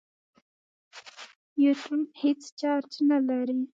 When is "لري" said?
3.27-3.57